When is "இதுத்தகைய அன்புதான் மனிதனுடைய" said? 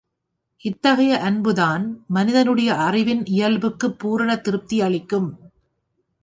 0.65-2.73